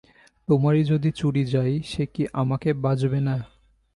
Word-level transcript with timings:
তোমারই 0.47 0.83
যদি 0.83 1.09
চুরি 1.11 1.43
যায় 1.45 1.75
সে 1.81 2.03
কি 2.05 2.23
আমাকে 2.33 2.69
বাজবে 2.83 3.19
না? 3.21 3.35